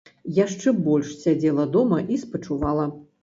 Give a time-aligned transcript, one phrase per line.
[0.35, 2.89] Яшчэ больш сядзела дома і спачувала.